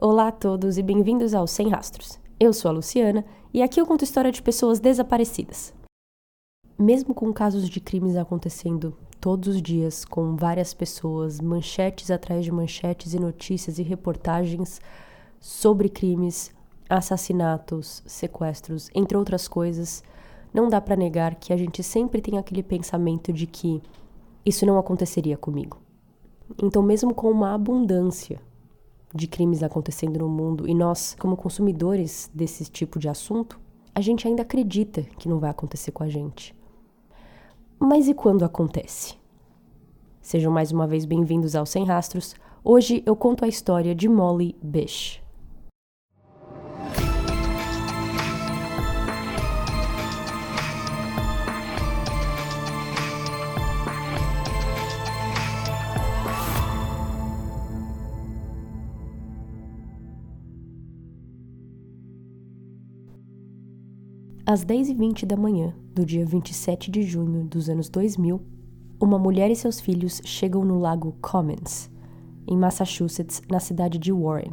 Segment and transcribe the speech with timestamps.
[0.00, 2.20] Olá a todos e bem-vindos ao Sem Rastros.
[2.38, 5.74] Eu sou a Luciana e aqui eu conto história de pessoas desaparecidas.
[6.78, 12.52] Mesmo com casos de crimes acontecendo todos os dias, com várias pessoas, manchetes atrás de
[12.52, 14.80] manchetes e notícias e reportagens
[15.40, 16.52] sobre crimes,
[16.88, 20.04] assassinatos, sequestros, entre outras coisas,
[20.54, 23.82] não dá para negar que a gente sempre tem aquele pensamento de que
[24.46, 25.82] isso não aconteceria comigo.
[26.62, 28.40] Então, mesmo com uma abundância
[29.14, 33.58] de crimes acontecendo no mundo e nós, como consumidores desse tipo de assunto,
[33.94, 36.54] a gente ainda acredita que não vai acontecer com a gente.
[37.78, 39.16] Mas e quando acontece?
[40.20, 42.34] Sejam mais uma vez bem-vindos ao Sem Rastros.
[42.62, 45.22] Hoje eu conto a história de Molly Bish.
[64.50, 68.40] Às 10h20 da manhã do dia 27 de junho dos anos 2000,
[68.98, 71.90] uma mulher e seus filhos chegam no lago Commons,
[72.46, 74.52] em Massachusetts, na cidade de Warren.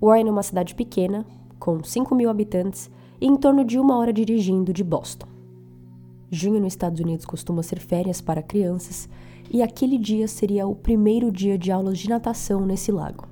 [0.00, 1.26] Warren é uma cidade pequena,
[1.58, 2.88] com 5 mil habitantes
[3.20, 5.26] e em torno de uma hora dirigindo de Boston.
[6.30, 9.08] Junho nos Estados Unidos costuma ser férias para crianças
[9.50, 13.26] e aquele dia seria o primeiro dia de aulas de natação nesse lago.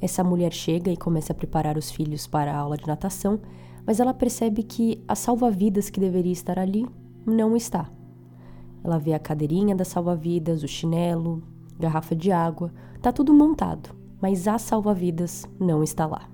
[0.00, 3.38] Essa mulher chega e começa a preparar os filhos para a aula de natação
[3.86, 6.86] mas ela percebe que a salva-vidas que deveria estar ali
[7.26, 7.90] não está.
[8.84, 11.42] Ela vê a cadeirinha da salva-vidas, o chinelo,
[11.78, 16.28] garrafa de água, tá tudo montado, mas a salva-vidas não está lá.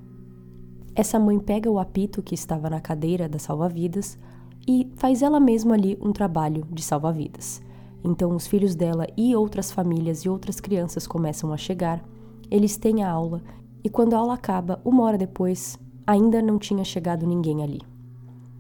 [0.95, 4.19] Essa mãe pega o apito que estava na cadeira da salva-vidas
[4.67, 7.63] e faz ela mesma ali um trabalho de salva-vidas.
[8.05, 12.03] Então os filhos dela e outras famílias e outras crianças começam a chegar,
[12.51, 13.43] eles têm a aula
[13.83, 17.83] e quando a aula acaba, uma hora depois, Ainda não tinha chegado ninguém ali.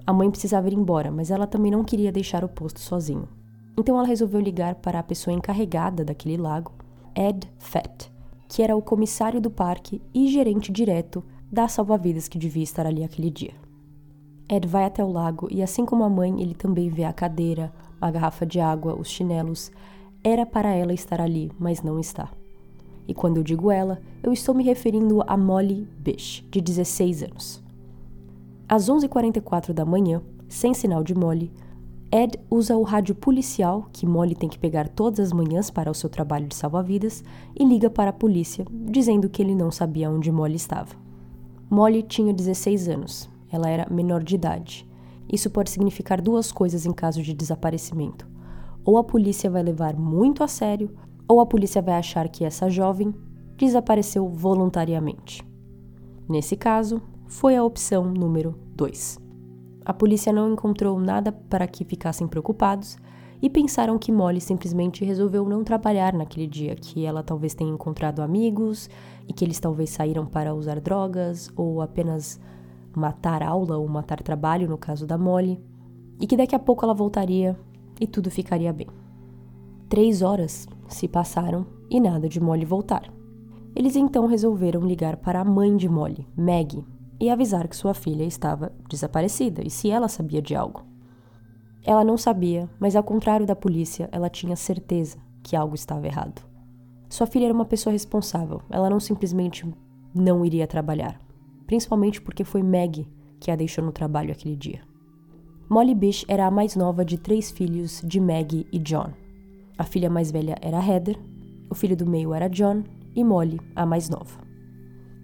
[0.06, 3.26] A mãe precisava ir embora, mas ela também não queria deixar o posto sozinho.
[3.74, 6.72] Então ela resolveu ligar para a pessoa encarregada daquele lago,
[7.16, 8.12] Ed Fett,
[8.50, 13.02] que era o comissário do parque e gerente direto da salva-vidas que devia estar ali
[13.02, 13.54] aquele dia.
[14.46, 17.72] Ed vai até o lago e, assim como a mãe, ele também vê a cadeira,
[17.98, 19.72] a garrafa de água, os chinelos.
[20.22, 22.28] Era para ela estar ali, mas não está.
[23.08, 27.62] E quando eu digo ela, eu estou me referindo a Molly Bish, de 16 anos.
[28.68, 31.50] Às 11h44 da manhã, sem sinal de Molly,
[32.12, 35.94] Ed usa o rádio policial que Molly tem que pegar todas as manhãs para o
[35.94, 37.24] seu trabalho de salva-vidas
[37.58, 40.94] e liga para a polícia, dizendo que ele não sabia onde Molly estava.
[41.70, 44.86] Molly tinha 16 anos, ela era menor de idade.
[45.30, 48.26] Isso pode significar duas coisas em caso de desaparecimento.
[48.84, 50.90] Ou a polícia vai levar muito a sério,
[51.28, 53.14] ou a polícia vai achar que essa jovem
[53.56, 55.46] desapareceu voluntariamente.
[56.28, 59.18] Nesse caso, foi a opção número 2.
[59.84, 62.96] A polícia não encontrou nada para que ficassem preocupados
[63.40, 68.20] e pensaram que Molly simplesmente resolveu não trabalhar naquele dia, que ela talvez tenha encontrado
[68.20, 68.90] amigos
[69.28, 72.40] e que eles talvez saíram para usar drogas ou apenas
[72.94, 75.60] matar aula ou matar trabalho, no caso da Molly,
[76.20, 77.56] e que daqui a pouco ela voltaria
[78.00, 78.88] e tudo ficaria bem.
[79.88, 83.12] Três horas se passaram e nada de Molly voltar.
[83.74, 86.84] Eles então resolveram ligar para a mãe de Molly, Maggie,
[87.20, 90.84] e avisar que sua filha estava desaparecida e se ela sabia de algo.
[91.84, 96.42] Ela não sabia, mas ao contrário da polícia, ela tinha certeza que algo estava errado.
[97.08, 99.66] Sua filha era uma pessoa responsável, ela não simplesmente
[100.14, 101.20] não iria trabalhar,
[101.66, 103.08] principalmente porque foi Maggie
[103.40, 104.80] que a deixou no trabalho aquele dia.
[105.68, 109.12] Molly Bish era a mais nova de três filhos de Maggie e John.
[109.78, 111.16] A filha mais velha era Heather,
[111.70, 112.82] o filho do meio era John
[113.14, 114.40] e Molly, a mais nova.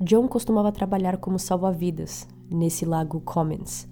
[0.00, 3.88] John costumava trabalhar como salva-vidas nesse lago Commons.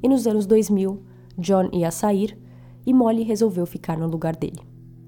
[0.00, 1.02] E nos anos 2000,
[1.36, 2.38] John ia sair
[2.86, 4.60] e Molly resolveu ficar no lugar dele.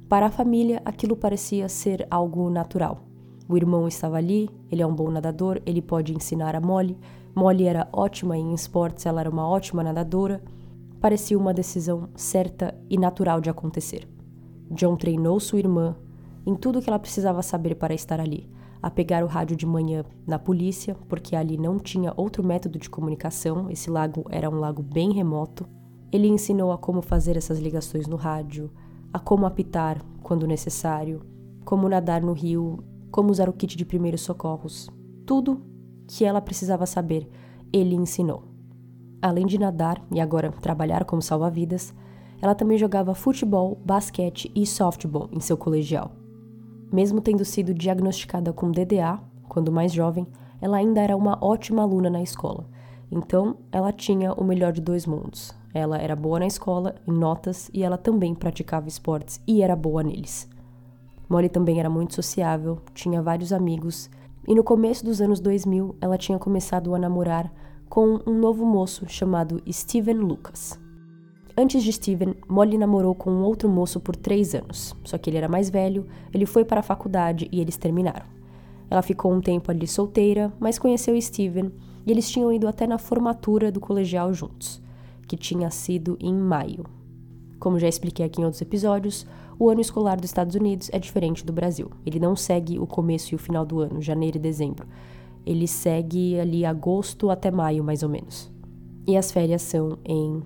[0.09, 3.05] Para a família, aquilo parecia ser algo natural.
[3.49, 6.99] O irmão estava ali, ele é um bom nadador, ele pode ensinar a Molly.
[7.32, 10.43] Molly era ótima em esportes, ela era uma ótima nadadora.
[11.00, 14.15] Parecia uma decisão certa e natural de acontecer.
[14.70, 15.96] John treinou sua irmã
[16.46, 18.48] em tudo que ela precisava saber para estar ali.
[18.82, 22.88] A pegar o rádio de manhã na polícia, porque ali não tinha outro método de
[22.88, 25.66] comunicação, esse lago era um lago bem remoto.
[26.12, 28.70] Ele ensinou a como fazer essas ligações no rádio,
[29.12, 31.22] a como apitar quando necessário,
[31.64, 34.88] como nadar no rio, como usar o kit de primeiros socorros.
[35.24, 35.62] Tudo
[36.06, 37.28] que ela precisava saber,
[37.72, 38.44] ele ensinou.
[39.20, 41.92] Além de nadar e agora trabalhar como salva-vidas,
[42.41, 46.12] ela também jogava futebol, basquete e softball em seu colegial.
[46.93, 50.27] Mesmo tendo sido diagnosticada com DDA, quando mais jovem,
[50.61, 52.69] ela ainda era uma ótima aluna na escola.
[53.11, 55.55] Então, ela tinha o melhor de dois mundos.
[55.73, 60.03] Ela era boa na escola, em notas, e ela também praticava esportes e era boa
[60.03, 60.49] neles.
[61.29, 64.09] Molly também era muito sociável, tinha vários amigos,
[64.47, 67.53] e no começo dos anos 2000 ela tinha começado a namorar
[67.88, 70.86] com um novo moço chamado Steven Lucas.
[71.58, 75.38] Antes de Steven, Molly namorou com um outro moço por três anos, só que ele
[75.38, 78.26] era mais velho, ele foi para a faculdade e eles terminaram.
[78.91, 81.73] Ela ficou um tempo ali solteira, mas conheceu Steven
[82.06, 84.82] e eles tinham ido até na formatura do colegial juntos,
[85.26, 86.85] que tinha sido em maio.
[87.59, 89.26] Como já expliquei aqui em outros episódios,
[89.59, 91.91] o ano escolar dos Estados Unidos é diferente do Brasil.
[92.05, 94.87] Ele não segue o começo e o final do ano, janeiro e dezembro.
[95.47, 98.52] Ele segue ali agosto até maio, mais ou menos.
[99.06, 100.43] E as férias são em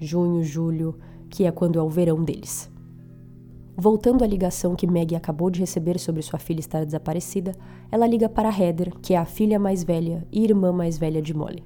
[0.00, 0.98] junho, julho,
[1.28, 2.70] que é quando é o verão deles.
[3.76, 7.52] Voltando à ligação que Maggie acabou de receber sobre sua filha estar desaparecida,
[7.90, 11.34] ela liga para Heather, que é a filha mais velha e irmã mais velha de
[11.34, 11.64] Molly.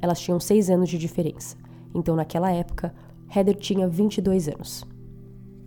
[0.00, 1.56] Elas tinham seis anos de diferença,
[1.94, 2.94] então naquela época,
[3.34, 4.84] Heather tinha 22 anos.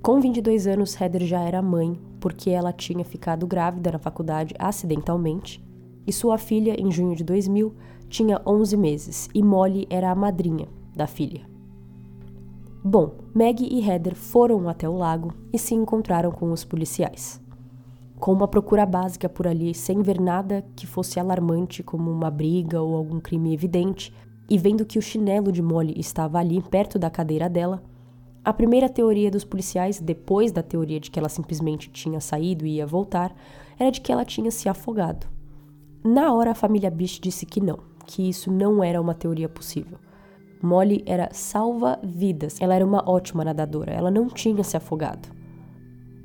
[0.02, 5.64] Com 22 anos, Heather já era mãe, porque ela tinha ficado grávida na faculdade acidentalmente,
[6.08, 7.74] e sua filha, em junho de 2000,
[8.10, 11.53] tinha 11 meses, e Molly era a madrinha da filha.
[12.86, 17.42] Bom, Maggie e Heather foram até o lago e se encontraram com os policiais.
[18.20, 22.82] Com uma procura básica por ali, sem ver nada que fosse alarmante, como uma briga
[22.82, 24.14] ou algum crime evidente,
[24.50, 27.82] e vendo que o chinelo de Molly estava ali, perto da cadeira dela,
[28.44, 32.76] a primeira teoria dos policiais, depois da teoria de que ela simplesmente tinha saído e
[32.76, 33.34] ia voltar,
[33.80, 35.26] era de que ela tinha se afogado.
[36.04, 39.98] Na hora, a família Bish disse que não, que isso não era uma teoria possível.
[40.64, 42.56] Molly era salva-vidas.
[42.62, 45.28] Ela era uma ótima nadadora, ela não tinha se afogado.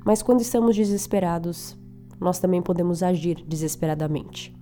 [0.05, 1.77] Mas quando estamos desesperados,
[2.21, 4.55] nós também podemos agir desesperadamente.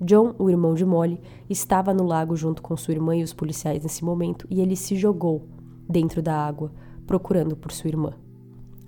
[0.00, 1.20] John, o irmão de Molly,
[1.50, 4.96] estava no lago junto com sua irmã e os policiais nesse momento e ele se
[4.96, 5.46] jogou
[5.86, 6.72] dentro da água,
[7.06, 8.14] procurando por sua irmã.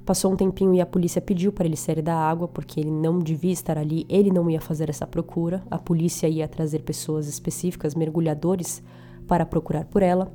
[0.06, 3.18] Passou um tempinho e a polícia pediu para ele sair da água porque ele não
[3.18, 7.94] devia estar ali, ele não ia fazer essa procura, a polícia ia trazer pessoas específicas,
[7.94, 8.82] mergulhadores,
[9.30, 10.34] para procurar por ela,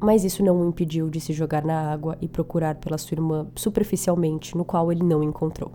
[0.00, 3.46] mas isso não o impediu de se jogar na água e procurar pela sua irmã
[3.54, 5.70] superficialmente, no qual ele não encontrou.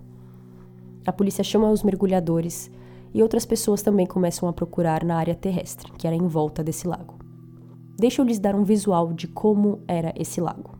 [1.06, 2.69] A polícia chama os mergulhadores
[3.14, 6.86] e outras pessoas também começam a procurar na área terrestre, que era em volta desse
[6.86, 7.16] lago.
[7.98, 10.78] Deixa eu lhes dar um visual de como era esse lago.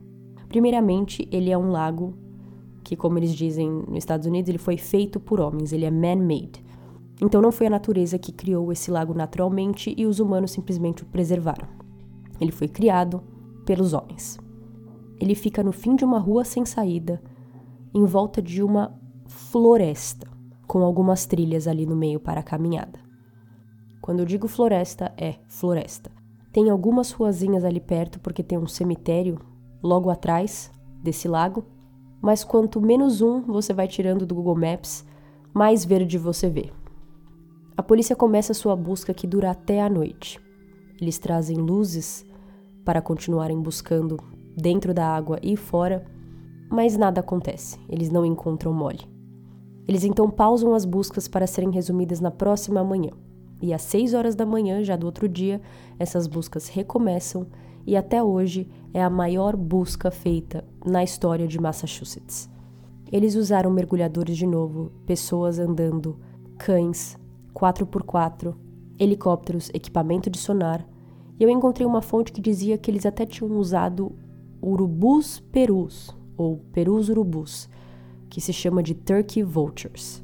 [0.50, 2.18] Primeiramente, ele é um lago
[2.84, 6.67] que, como eles dizem nos Estados Unidos, ele foi feito por homens, ele é man-made.
[7.22, 11.06] Então não foi a natureza que criou esse lago naturalmente e os humanos simplesmente o
[11.08, 11.68] preservaram.
[12.40, 13.24] Ele foi criado
[13.66, 14.38] pelos homens.
[15.20, 17.22] Ele fica no fim de uma rua sem saída,
[17.94, 20.28] em volta de uma floresta,
[20.68, 23.00] com algumas trilhas ali no meio para a caminhada.
[24.00, 26.12] Quando eu digo floresta, é floresta.
[26.54, 29.40] Tem algumas ruazinhas ali perto porque tem um cemitério
[29.82, 30.72] logo atrás
[31.04, 31.66] desse lago,
[32.22, 35.06] mas quanto menos um você vai tirando do Google Maps,
[35.54, 36.72] mais verde você vê.
[37.78, 40.42] A polícia começa sua busca que dura até a noite.
[41.00, 42.26] Eles trazem luzes
[42.84, 44.18] para continuarem buscando
[44.58, 46.04] dentro da água e fora,
[46.72, 47.80] mas nada acontece.
[47.88, 49.08] Eles não encontram Molly.
[49.88, 53.12] Eles então pausam as buscas para serem resumidas na próxima manhã.
[53.62, 55.62] E às 6 horas da manhã, já do outro dia,
[56.00, 57.46] essas buscas recomeçam
[57.86, 62.50] e até hoje é a maior busca feita na história de Massachusetts.
[63.12, 66.18] Eles usaram mergulhadores de novo, pessoas andando,
[66.58, 67.16] cães,
[67.58, 68.54] 4x4,
[69.00, 70.88] helicópteros, equipamento de sonar,
[71.40, 74.12] e eu encontrei uma fonte que dizia que eles até tinham usado
[74.62, 77.68] urubus perus, ou perus urubus,
[78.30, 80.24] que se chama de turkey vultures.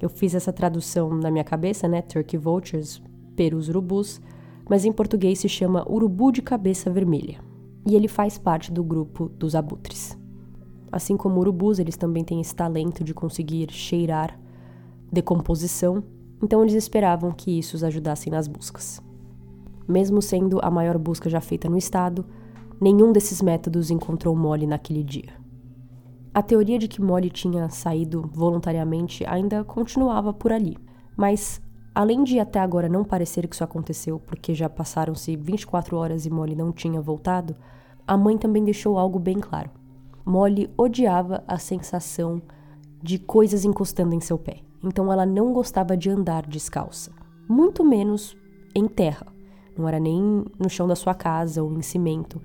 [0.00, 2.02] Eu fiz essa tradução na minha cabeça, né?
[2.02, 3.00] Turkey vultures,
[3.36, 4.20] perus urubus,
[4.68, 7.40] mas em português se chama urubu de cabeça vermelha.
[7.86, 10.16] E ele faz parte do grupo dos abutres.
[10.90, 14.38] Assim como urubus, eles também têm esse talento de conseguir cheirar
[15.10, 16.02] decomposição
[16.42, 19.00] então eles esperavam que isso os ajudasse nas buscas.
[19.86, 22.26] Mesmo sendo a maior busca já feita no estado,
[22.80, 25.40] nenhum desses métodos encontrou Molly naquele dia.
[26.34, 30.76] A teoria de que Molly tinha saído voluntariamente ainda continuava por ali,
[31.16, 31.62] mas
[31.94, 36.30] além de até agora não parecer que isso aconteceu porque já passaram-se 24 horas e
[36.30, 37.54] Molly não tinha voltado,
[38.04, 39.70] a mãe também deixou algo bem claro.
[40.24, 42.42] Molly odiava a sensação
[43.00, 47.12] de coisas encostando em seu pé então ela não gostava de andar descalça,
[47.48, 48.36] muito menos
[48.74, 49.26] em terra.
[49.76, 52.40] Não era nem no chão da sua casa ou em cimento,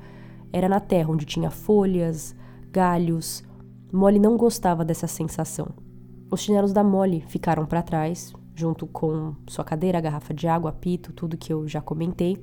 [0.52, 2.36] era na terra onde tinha folhas,
[2.72, 3.44] galhos.
[3.92, 5.68] Molly não gostava dessa sensação.
[6.30, 11.14] Os chinelos da Molly ficaram para trás, junto com sua cadeira, garrafa de água, apito,
[11.14, 12.38] tudo que eu já comentei.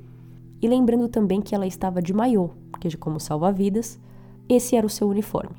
[0.60, 4.00] E lembrando também que ela estava de maiô, que como salva-vidas,
[4.48, 5.56] esse era o seu uniforme.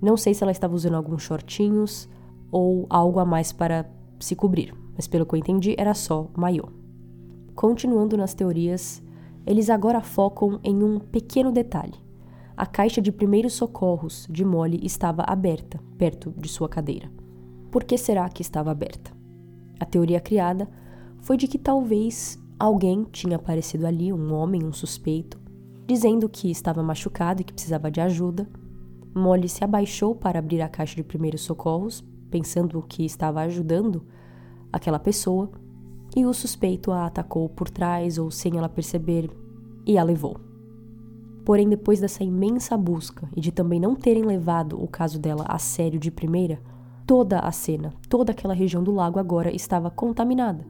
[0.00, 2.08] Não sei se ela estava usando alguns shortinhos
[2.50, 3.88] ou algo a mais para
[4.18, 6.68] se cobrir, mas pelo que eu entendi era só maiô.
[7.54, 9.02] Continuando nas teorias,
[9.46, 11.94] eles agora focam em um pequeno detalhe.
[12.56, 17.10] A caixa de primeiros socorros de Molly estava aberta, perto de sua cadeira.
[17.70, 19.12] Por que será que estava aberta?
[19.78, 20.68] A teoria criada
[21.18, 25.38] foi de que talvez alguém tinha aparecido ali, um homem, um suspeito,
[25.86, 28.48] dizendo que estava machucado e que precisava de ajuda.
[29.14, 32.02] Molly se abaixou para abrir a caixa de primeiros socorros,
[32.36, 34.04] pensando que estava ajudando
[34.70, 35.50] aquela pessoa,
[36.14, 39.30] e o suspeito a atacou por trás ou sem ela perceber
[39.86, 40.38] e a levou.
[41.46, 45.58] Porém, depois dessa imensa busca e de também não terem levado o caso dela a
[45.58, 46.60] sério de primeira,
[47.06, 50.66] toda a cena, toda aquela região do lago agora estava contaminada.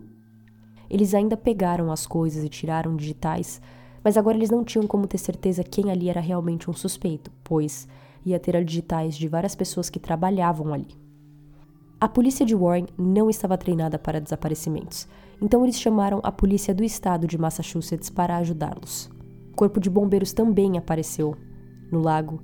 [0.89, 3.61] Eles ainda pegaram as coisas e tiraram digitais,
[4.05, 7.89] mas agora eles não tinham como ter certeza quem ali era realmente um suspeito, pois
[8.25, 11.06] ia ter digitais de várias pessoas que trabalhavam ali.
[12.01, 15.09] A polícia de Warren não estava treinada para desaparecimentos,
[15.41, 19.11] então eles chamaram a polícia do estado de Massachusetts para ajudá-los.
[19.53, 21.37] O corpo de bombeiros também apareceu
[21.91, 22.41] no lago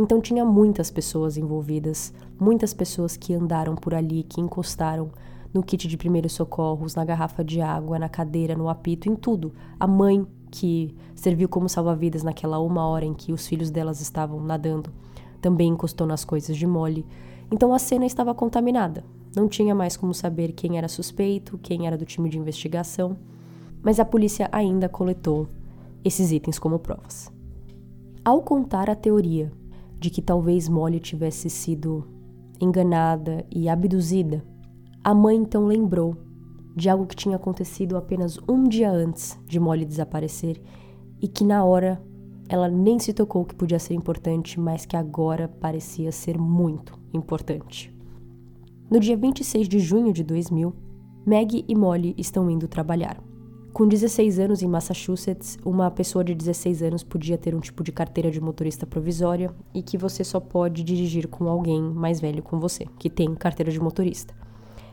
[0.00, 5.10] então tinha muitas pessoas envolvidas, muitas pessoas que andaram por ali, que encostaram
[5.52, 9.52] no kit de primeiros socorros, na garrafa de água, na cadeira, no apito, em tudo.
[9.78, 14.40] A mãe que serviu como salva-vidas naquela uma hora em que os filhos delas estavam
[14.40, 14.90] nadando,
[15.38, 17.04] também encostou nas coisas de Molly.
[17.50, 19.04] Então a cena estava contaminada.
[19.34, 23.16] Não tinha mais como saber quem era suspeito, quem era do time de investigação,
[23.82, 25.48] mas a polícia ainda coletou
[26.04, 27.32] esses itens como provas.
[28.24, 29.52] Ao contar a teoria
[29.98, 32.06] de que talvez Molly tivesse sido
[32.60, 34.44] enganada e abduzida,
[35.02, 36.16] a mãe então lembrou
[36.76, 40.60] de algo que tinha acontecido apenas um dia antes de Molly desaparecer
[41.20, 42.00] e que na hora
[42.48, 47.94] ela nem se tocou que podia ser importante, mas que agora parecia ser muito importante.
[48.90, 50.74] No dia 26 de junho de 2000,
[51.26, 53.22] Maggie e Molly estão indo trabalhar.
[53.72, 57.92] Com 16 anos em Massachusetts, uma pessoa de 16 anos podia ter um tipo de
[57.92, 62.58] carteira de motorista provisória e que você só pode dirigir com alguém mais velho com
[62.58, 64.34] você, que tem carteira de motorista.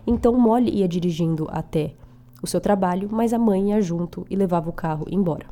[0.06, 1.96] Então Molly ia dirigindo até
[2.42, 5.48] o seu trabalho, mas a mãe ia junto e levava o carro embora.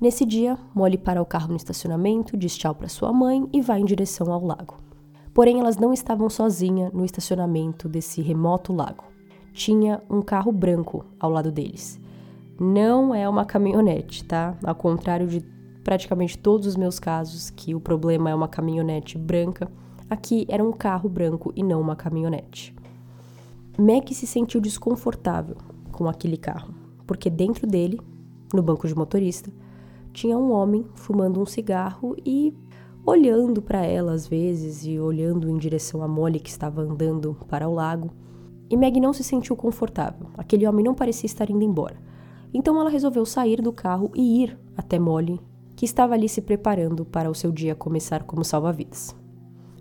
[0.00, 3.80] Nesse dia, Molly para o carro no estacionamento, diz tchau para sua mãe e vai
[3.80, 4.78] em direção ao lago.
[5.34, 9.04] Porém, elas não estavam sozinhas no estacionamento desse remoto lago.
[9.52, 12.00] Tinha um carro branco ao lado deles
[12.62, 14.56] não é uma caminhonete, tá?
[14.62, 15.40] Ao contrário de
[15.82, 19.70] praticamente todos os meus casos, que o problema é uma caminhonete branca,
[20.08, 22.74] aqui era um carro branco e não uma caminhonete.
[23.76, 25.56] Mac se sentiu desconfortável
[25.90, 26.72] com aquele carro,
[27.04, 28.00] porque dentro dele,
[28.54, 29.50] no banco de motorista,
[30.12, 32.54] tinha um homem fumando um cigarro e
[33.04, 37.68] olhando para ela às vezes e olhando em direção a Molly que estava andando para
[37.68, 38.10] o lago.
[38.70, 40.28] E Meg não se sentiu confortável.
[40.36, 41.96] Aquele homem não parecia estar indo embora.
[42.54, 45.40] Então ela resolveu sair do carro e ir até Molly,
[45.74, 49.14] que estava ali se preparando para o seu dia começar como salva-vidas.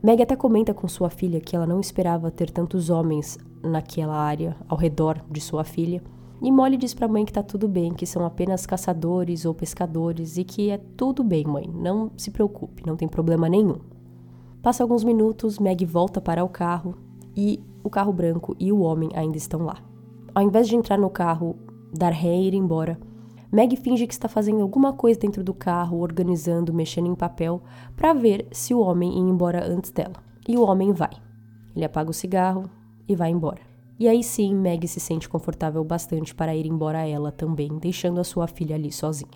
[0.04, 4.58] Meg até comenta com sua filha que ela não esperava ter tantos homens naquela área
[4.68, 6.02] ao redor de sua filha.
[6.42, 10.38] E Molly diz para mãe que tá tudo bem, que são apenas caçadores ou pescadores
[10.38, 13.78] e que é tudo bem, mãe, não se preocupe, não tem problema nenhum.
[14.60, 16.96] Passa alguns minutos, Meg volta para o carro
[17.36, 19.78] e o carro branco e o homem ainda estão lá.
[20.34, 21.56] Ao invés de entrar no carro,
[21.94, 23.00] dar ré e ir embora.
[23.52, 27.62] Meg finge que está fazendo alguma coisa dentro do carro, organizando, mexendo em papel,
[27.96, 30.16] para ver se o homem ia embora antes dela.
[30.48, 31.12] E o homem vai.
[31.76, 32.64] Ele apaga o cigarro
[33.08, 33.71] e vai embora.
[34.02, 38.24] E aí sim, Meg se sente confortável bastante para ir embora ela também, deixando a
[38.24, 39.30] sua filha ali sozinha.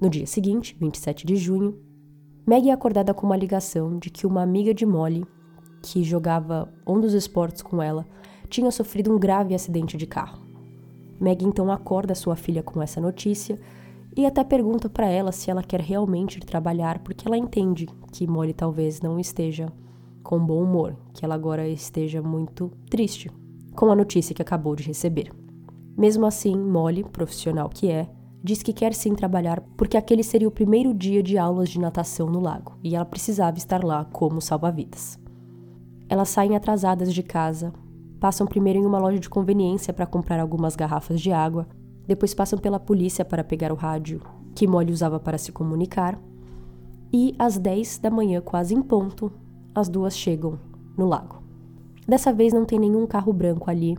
[0.00, 1.76] No dia seguinte, 27 de junho,
[2.46, 5.26] Meg é acordada com uma ligação de que uma amiga de Molly,
[5.82, 8.06] que jogava um dos esportes com ela,
[8.48, 10.46] tinha sofrido um grave acidente de carro.
[11.20, 13.58] Meg então acorda sua filha com essa notícia
[14.16, 18.52] e até pergunta para ela se ela quer realmente trabalhar, porque ela entende que Molly
[18.52, 19.66] talvez não esteja
[20.22, 23.28] com bom humor, que ela agora esteja muito triste
[23.74, 25.32] com a notícia que acabou de receber.
[25.96, 28.08] Mesmo assim, Molly, profissional que é,
[28.42, 32.28] diz que quer sim trabalhar porque aquele seria o primeiro dia de aulas de natação
[32.28, 35.18] no lago e ela precisava estar lá como salva-vidas.
[36.08, 37.72] Elas saem atrasadas de casa
[38.22, 41.66] Passam primeiro em uma loja de conveniência para comprar algumas garrafas de água,
[42.06, 44.22] depois passam pela polícia para pegar o rádio
[44.54, 46.16] que Molly usava para se comunicar,
[47.12, 49.32] e às 10 da manhã, quase em ponto,
[49.74, 50.56] as duas chegam
[50.96, 51.41] no lago.
[52.06, 53.96] Dessa vez não tem nenhum carro branco ali,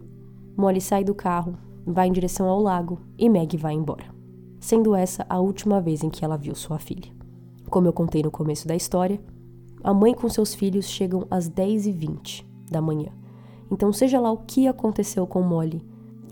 [0.58, 4.06] Molly sai do carro, vai em direção ao lago e Meg vai embora,
[4.60, 7.12] sendo essa a última vez em que ela viu sua filha.
[7.70, 9.20] Como eu contei no começo da história,
[9.84, 13.10] a mãe com seus filhos chegam às 10h20 da manhã.
[13.72, 15.84] Então, seja lá o que aconteceu com Molly,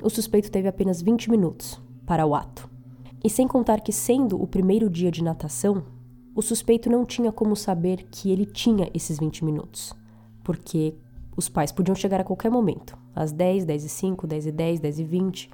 [0.04, 2.70] o suspeito teve apenas 20 minutos para o ato.
[3.24, 5.84] E sem contar que, sendo o primeiro dia de natação,
[6.36, 9.94] o suspeito não tinha como saber que ele tinha esses 20 minutos,
[10.44, 10.96] porque
[11.36, 14.80] os pais podiam chegar a qualquer momento, às 10, 10 e 5, 10 e 10,
[14.80, 15.50] 10 e 20,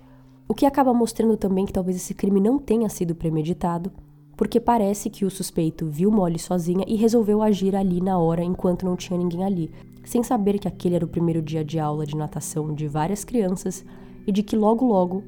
[0.47, 3.91] o que acaba mostrando também que talvez esse crime não tenha sido premeditado,
[4.35, 8.85] porque parece que o suspeito viu Molly sozinha e resolveu agir ali na hora enquanto
[8.85, 9.71] não tinha ninguém ali,
[10.05, 13.83] sem saber que aquele era o primeiro dia de aula de natação de várias crianças
[14.25, 15.23] e de que logo logo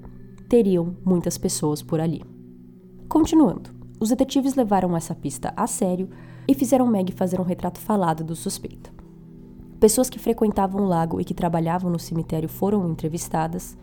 [0.47, 2.23] teriam muitas pessoas por ali.
[3.09, 6.09] Continuando, os detetives levaram essa pista a sério
[6.47, 8.98] e fizeram Meg fazer um retrato falado do suspeito.
[9.79, 13.77] Pessoas que frequentavam o lago e que trabalhavam no cemitério foram entrevistadas,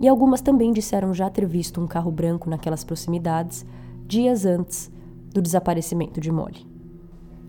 [0.00, 3.66] e algumas também disseram já ter visto um carro branco naquelas proximidades
[4.06, 4.90] dias antes
[5.32, 6.66] do desaparecimento de Molly.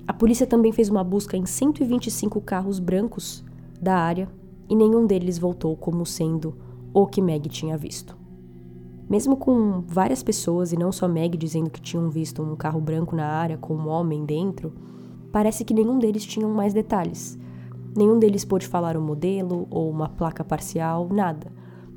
[0.07, 3.45] A polícia também fez uma busca em 125 carros brancos
[3.79, 4.27] da área
[4.67, 6.57] e nenhum deles voltou como sendo
[6.93, 8.17] o que Meg tinha visto.
[9.07, 13.15] Mesmo com várias pessoas, e não só Meg, dizendo que tinham visto um carro branco
[13.15, 14.73] na área com um homem dentro,
[15.31, 17.37] parece que nenhum deles tinha mais detalhes.
[17.95, 21.51] Nenhum deles pôde falar o modelo ou uma placa parcial, nada.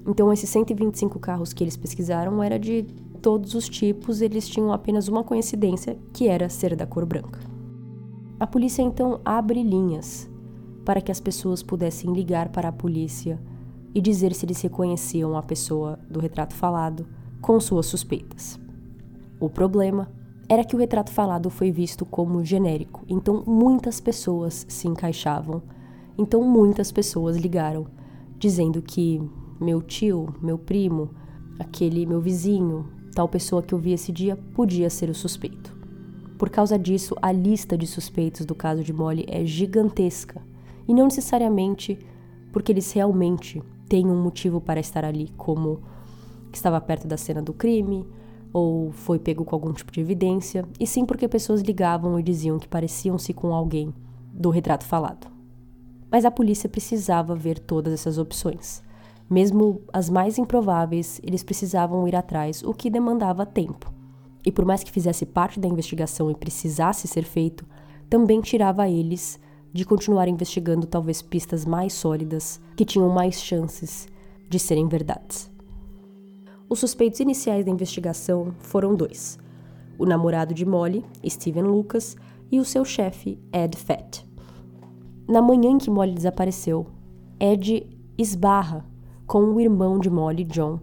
[0.06, 2.82] Então, esses 125 carros que eles pesquisaram era de
[3.22, 7.40] todos os tipos, eles tinham apenas uma coincidência, que era ser da cor branca.
[8.38, 10.28] A polícia então abre linhas
[10.84, 13.40] para que as pessoas pudessem ligar para a polícia
[13.94, 17.06] e dizer se eles reconheciam a pessoa do retrato falado
[17.40, 18.60] com suas suspeitas.
[19.40, 20.10] O problema
[20.48, 25.62] era que o retrato falado foi visto como genérico, então muitas pessoas se encaixavam,
[26.16, 27.86] então muitas pessoas ligaram,
[28.38, 29.22] dizendo que
[29.60, 31.10] meu tio, meu primo,
[31.58, 35.74] aquele meu vizinho, tal pessoa que eu vi esse dia podia ser o suspeito.
[36.36, 40.42] Por causa disso, a lista de suspeitos do caso de Molly é gigantesca,
[40.86, 41.98] e não necessariamente
[42.52, 45.80] porque eles realmente tem um motivo para estar ali, como
[46.50, 48.06] que estava perto da cena do crime
[48.52, 52.56] ou foi pego com algum tipo de evidência, e sim porque pessoas ligavam e diziam
[52.56, 53.92] que pareciam-se com alguém
[54.32, 55.33] do retrato falado.
[56.14, 58.84] Mas a polícia precisava ver todas essas opções.
[59.28, 63.92] Mesmo as mais improváveis, eles precisavam ir atrás, o que demandava tempo.
[64.46, 67.66] E por mais que fizesse parte da investigação e precisasse ser feito,
[68.08, 69.40] também tirava eles
[69.72, 74.06] de continuar investigando talvez pistas mais sólidas que tinham mais chances
[74.48, 75.50] de serem verdades.
[76.68, 79.36] Os suspeitos iniciais da investigação foram dois:
[79.98, 82.16] o namorado de Molly, Steven Lucas,
[82.52, 84.24] e o seu chefe, Ed Fett.
[85.26, 86.86] Na manhã em que Molly desapareceu,
[87.40, 87.86] Ed
[88.18, 88.84] esbarra
[89.26, 90.78] com o irmão de Molly, John,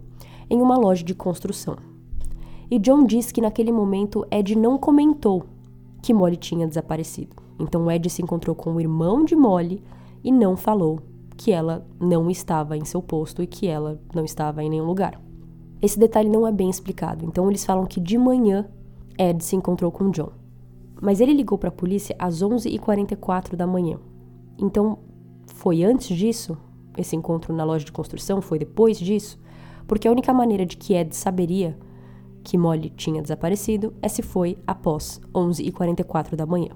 [0.50, 1.76] em uma loja de construção.
[2.68, 5.44] E John diz que naquele momento Ed não comentou
[6.02, 7.36] que Molly tinha desaparecido.
[7.58, 9.80] Então Ed se encontrou com o irmão de Molly
[10.24, 10.98] e não falou
[11.36, 15.20] que ela não estava em seu posto e que ela não estava em nenhum lugar.
[15.80, 18.68] Esse detalhe não é bem explicado, então eles falam que de manhã
[19.16, 20.30] Ed se encontrou com John.
[21.00, 23.98] Mas ele ligou para a polícia às 11h44 da manhã.
[24.58, 24.98] Então,
[25.46, 26.56] foi antes disso?
[26.96, 29.38] Esse encontro na loja de construção foi depois disso?
[29.86, 31.78] Porque a única maneira de que Ed saberia
[32.42, 36.70] que Molly tinha desaparecido é se foi após 11h44 da manhã.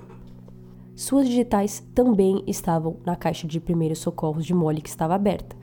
[0.95, 5.57] Suas digitais também estavam na caixa de primeiros socorros de Molly que estava aberta,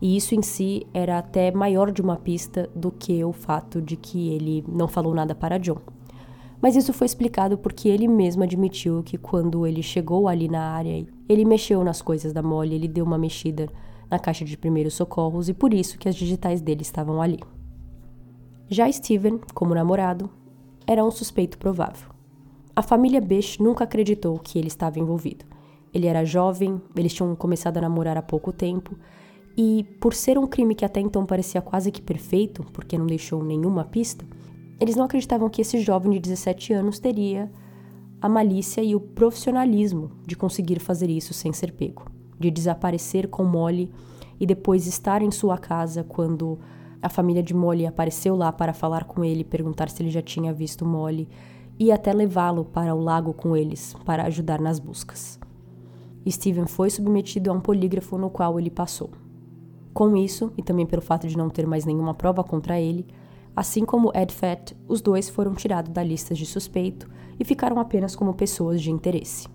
[0.00, 3.96] e isso em si era até maior de uma pista do que o fato de
[3.96, 5.78] que ele não falou nada para John.
[6.60, 11.06] Mas isso foi explicado porque ele mesmo admitiu que quando ele chegou ali na área,
[11.28, 13.68] ele mexeu nas coisas da Molly, ele deu uma mexida
[14.10, 17.38] na caixa de primeiros socorros e por isso que as digitais dele estavam ali.
[18.68, 20.28] Já Steven, como namorado,
[20.86, 22.08] era um suspeito provável.
[22.74, 25.44] A família Bish nunca acreditou que ele estava envolvido.
[25.92, 28.96] Ele era jovem, eles tinham começado a namorar há pouco tempo,
[29.56, 33.42] e por ser um crime que até então parecia quase que perfeito, porque não deixou
[33.42, 34.24] nenhuma pista,
[34.80, 37.50] eles não acreditavam que esse jovem de 17 anos teria
[38.20, 42.06] a malícia e o profissionalismo de conseguir fazer isso sem ser pego,
[42.38, 43.90] de desaparecer com Molly
[44.40, 46.58] e depois estar em sua casa quando
[47.00, 50.52] a família de Molly apareceu lá para falar com ele, perguntar se ele já tinha
[50.52, 51.28] visto Molly
[51.78, 55.38] e até levá-lo para o lago com eles para ajudar nas buscas.
[56.28, 59.10] Steven foi submetido a um polígrafo no qual ele passou.
[59.94, 63.06] Com isso, e também pelo fato de não ter mais nenhuma prova contra ele,
[63.58, 68.14] assim como Ed Fett, os dois foram tirados da lista de suspeito e ficaram apenas
[68.14, 69.48] como pessoas de interesse.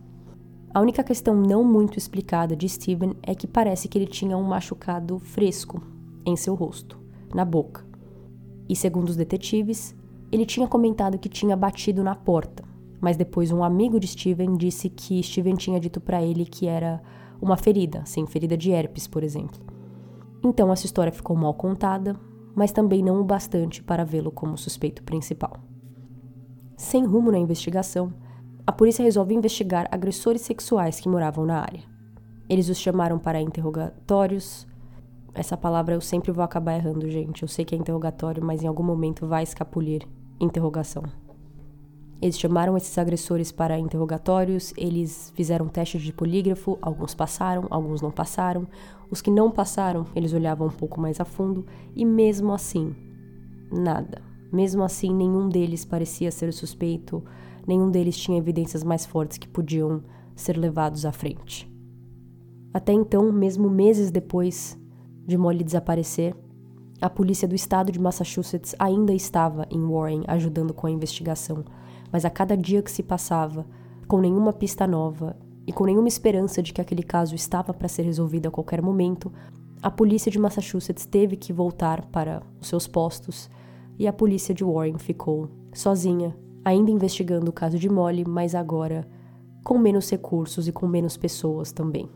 [0.74, 4.44] A única questão não muito explicada de Steven é que parece que ele tinha um
[4.44, 5.82] machucado fresco
[6.26, 7.00] em seu rosto,
[7.34, 7.88] na boca.
[8.68, 9.96] E segundo os detetives,
[10.30, 12.66] ele tinha comentado que tinha batido na porta,
[13.00, 17.02] mas depois um amigo de Steven disse que Steven tinha dito para ele que era
[17.42, 19.62] uma ferida, sim, ferida de herpes, por exemplo.
[20.44, 22.20] Então essa história ficou mal contada,
[22.56, 25.60] mas também não o bastante para vê-lo como suspeito principal.
[26.78, 28.14] Sem rumo na investigação,
[28.66, 31.82] a polícia resolve investigar agressores sexuais que moravam na área.
[32.50, 34.68] Eles os chamaram para interrogatórios.
[35.34, 37.42] Essa palavra eu sempre vou acabar errando, gente.
[37.42, 40.08] Eu sei que é interrogatório, mas em algum momento vai escapulir
[40.40, 41.04] interrogação.
[42.22, 48.12] Eles chamaram esses agressores para interrogatórios, eles fizeram testes de polígrafo, alguns passaram, alguns não
[48.12, 48.66] passaram.
[49.14, 51.64] Os que não passaram, eles olhavam um pouco mais a fundo
[51.96, 52.96] e mesmo assim,
[53.72, 54.24] nada.
[54.52, 57.24] Mesmo assim, nenhum deles parecia ser suspeito,
[57.68, 60.02] nenhum deles tinha evidências mais fortes que podiam
[60.36, 61.72] ser levados à frente.
[62.74, 64.76] Até então, mesmo meses depois
[65.28, 66.36] de Molly desaparecer,
[67.00, 71.64] a polícia do estado de Massachusetts ainda estava em Warren ajudando com a investigação
[72.14, 73.66] mas a cada dia que se passava,
[74.08, 78.04] com nenhuma pista nova e com nenhuma esperança de que aquele caso estava para ser
[78.04, 79.32] resolvido a qualquer momento,
[79.82, 83.50] a polícia de Massachusetts teve que voltar para os seus postos
[83.98, 89.08] e a polícia de Warren ficou sozinha, ainda investigando o caso de Molly, mas agora
[89.64, 92.10] com menos recursos e com menos pessoas também.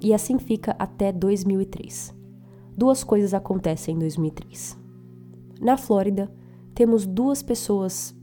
[0.00, 2.14] E assim fica até 2003.
[2.76, 4.78] Duas coisas acontecem em 2003.
[5.60, 6.30] Na Flórida,
[6.74, 8.14] temos duas pessoas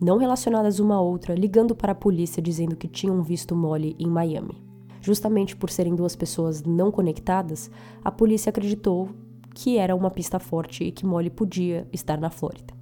[0.00, 4.08] não relacionadas uma à outra, ligando para a polícia dizendo que tinham visto Molly em
[4.08, 4.56] Miami.
[5.00, 7.70] Justamente por serem duas pessoas não conectadas,
[8.02, 9.10] a polícia acreditou
[9.54, 12.72] que era uma pista forte e que Molly podia estar na Flórida.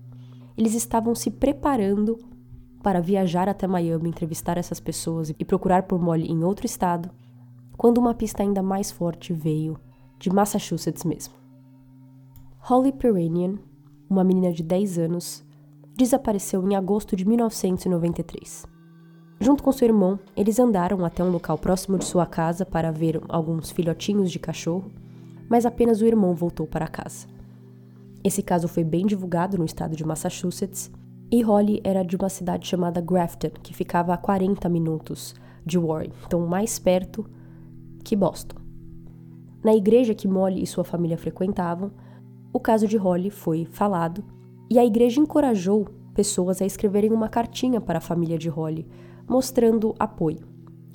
[0.56, 2.18] Eles estavam se preparando
[2.82, 7.10] para viajar até Miami, entrevistar essas pessoas e procurar por Molly em outro estado,
[7.76, 9.78] quando uma pista ainda mais forte veio
[10.18, 11.34] de Massachusetts mesmo.
[12.58, 13.54] Holly Peranian,
[14.10, 15.44] uma menina de 10 anos,
[15.98, 18.64] desapareceu em agosto de 1993.
[19.40, 23.20] Junto com seu irmão, eles andaram até um local próximo de sua casa para ver
[23.28, 24.92] alguns filhotinhos de cachorro,
[25.48, 27.26] mas apenas o irmão voltou para casa.
[28.22, 30.88] Esse caso foi bem divulgado no estado de Massachusetts
[31.32, 35.34] e Holly era de uma cidade chamada Grafton, que ficava a 40 minutos
[35.66, 37.28] de Warren, então mais perto
[38.04, 38.58] que Boston.
[39.64, 41.90] Na igreja que Molly e sua família frequentavam,
[42.52, 44.22] o caso de Holly foi falado
[44.70, 48.86] e a igreja encorajou pessoas a escreverem uma cartinha para a família de Holly,
[49.28, 50.46] mostrando apoio.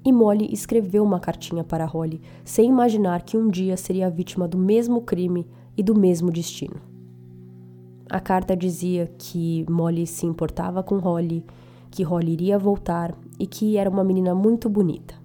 [0.05, 4.57] E Molly escreveu uma cartinha para Holly, sem imaginar que um dia seria vítima do
[4.57, 6.75] mesmo crime e do mesmo destino.
[8.09, 11.45] A carta dizia que Molly se importava com Holly,
[11.89, 15.15] que Holly iria voltar e que era uma menina muito bonita.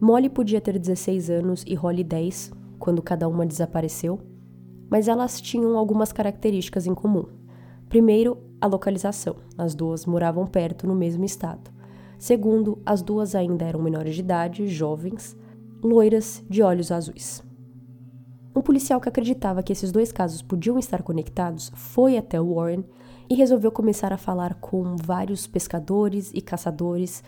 [0.00, 4.18] Molly podia ter 16 anos e Holly 10, quando cada uma desapareceu,
[4.90, 7.26] mas elas tinham algumas características em comum.
[7.88, 9.36] Primeiro, a localização.
[9.56, 11.70] As duas moravam perto no mesmo estado.
[12.18, 15.36] Segundo, as duas ainda eram menores de idade, jovens,
[15.82, 17.42] loiras, de olhos azuis.
[18.54, 22.84] Um policial que acreditava que esses dois casos podiam estar conectados foi até Warren
[23.28, 27.22] e resolveu começar a falar com vários pescadores e caçadores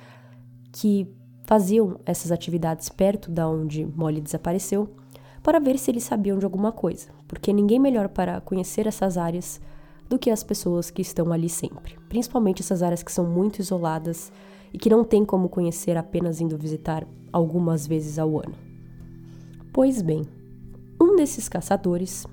[0.73, 1.07] que
[1.45, 4.89] faziam essas atividades perto da onde Molly desapareceu
[5.49, 9.59] para ver se eles sabiam de alguma coisa, porque ninguém melhor para conhecer essas áreas
[10.07, 14.31] do que as pessoas que estão ali sempre, principalmente essas áreas que são muito isoladas
[14.75, 18.53] e que não tem como conhecer apenas indo visitar algumas vezes ao ano.
[19.73, 20.21] Pois bem,
[21.01, 22.27] um desses caçadores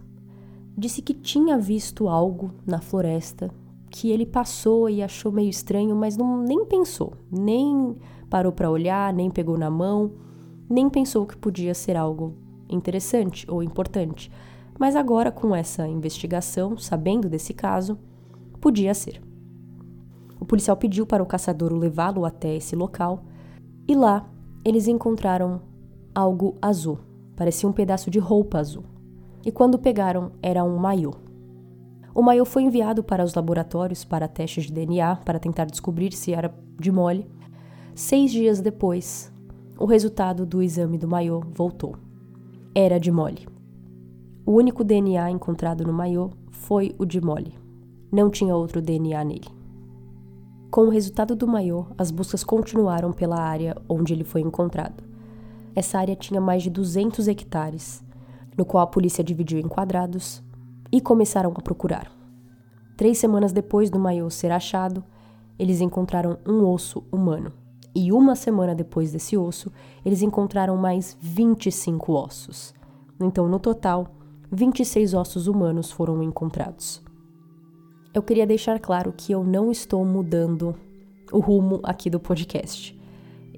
[0.77, 3.49] disse que tinha visto algo na floresta
[3.89, 7.95] que ele passou e achou meio estranho, mas não nem pensou, nem
[8.29, 10.11] parou para olhar, nem pegou na mão,
[10.69, 12.43] nem pensou que podia ser algo
[12.75, 14.31] interessante ou importante,
[14.77, 17.97] mas agora com essa investigação, sabendo desse caso,
[18.59, 19.21] podia ser.
[20.39, 23.23] O policial pediu para o caçador levá-lo até esse local
[23.87, 24.29] e lá
[24.63, 25.61] eles encontraram
[26.13, 26.99] algo azul,
[27.35, 28.83] parecia um pedaço de roupa azul.
[29.45, 31.13] E quando pegaram, era um maiô.
[32.13, 36.33] O maiô foi enviado para os laboratórios para testes de DNA para tentar descobrir se
[36.33, 37.27] era de mole.
[37.93, 39.31] Seis dias depois,
[39.77, 42.04] o resultado do exame do maiô voltou
[42.77, 43.47] era de Molly.
[44.45, 47.57] O único DNA encontrado no maiô foi o de Molly.
[48.11, 49.47] Não tinha outro DNA nele.
[50.69, 55.05] Com o resultado do maiô, as buscas continuaram pela área onde ele foi encontrado.
[55.73, 58.03] Essa área tinha mais de 200 hectares,
[58.57, 60.43] no qual a polícia dividiu em quadrados
[60.91, 62.11] e começaram a procurar.
[62.97, 65.01] Três semanas depois do maiô ser achado,
[65.57, 67.53] eles encontraram um osso humano
[67.95, 69.71] e uma semana depois desse osso,
[70.03, 72.73] eles encontraram mais 25 ossos.
[73.19, 74.07] Então, no total,
[74.51, 77.01] 26 ossos humanos foram encontrados.
[78.13, 80.75] Eu queria deixar claro que eu não estou mudando
[81.31, 82.97] o rumo aqui do podcast.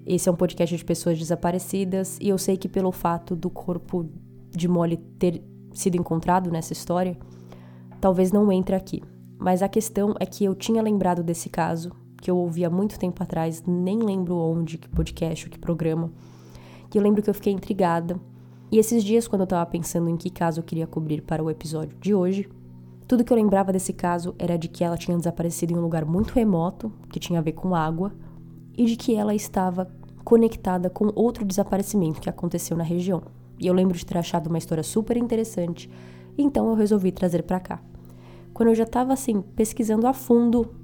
[0.06, 4.10] Esse é um podcast de pessoas desaparecidas e eu sei que pelo fato do corpo
[4.50, 7.18] de Molly ter sido encontrado nessa história,
[8.00, 9.04] talvez não entre aqui.
[9.38, 11.92] Mas a questão é que eu tinha lembrado desse caso,
[12.22, 16.12] que eu ouvi há muito tempo atrás, nem lembro onde, que podcast, que programa.
[16.94, 18.20] E eu lembro que eu fiquei intrigada.
[18.72, 21.50] E esses dias, quando eu tava pensando em que caso eu queria cobrir para o
[21.50, 22.50] episódio de hoje,
[23.08, 26.04] tudo que eu lembrava desse caso era de que ela tinha desaparecido em um lugar
[26.04, 28.12] muito remoto, que tinha a ver com água,
[28.78, 29.90] e de que ela estava
[30.24, 33.22] conectada com outro desaparecimento que aconteceu na região.
[33.58, 35.90] E eu lembro de ter achado uma história super interessante,
[36.38, 37.82] então eu resolvi trazer para cá.
[38.54, 40.76] Quando eu já estava assim pesquisando a fundo,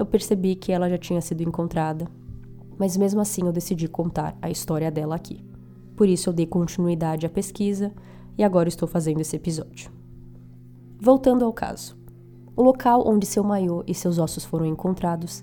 [0.00, 2.08] eu percebi que ela já tinha sido encontrada.
[2.78, 5.44] Mas mesmo assim eu decidi contar a história dela aqui.
[5.94, 7.92] Por isso eu dei continuidade à pesquisa
[8.38, 9.92] e agora estou fazendo esse episódio.
[10.98, 11.98] Voltando ao caso.
[12.56, 15.42] O local onde seu maiô e seus ossos foram encontrados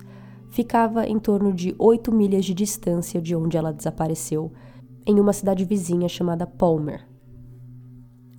[0.50, 4.50] ficava em torno de 8 milhas de distância de onde ela desapareceu,
[5.06, 7.06] em uma cidade vizinha chamada Palmer.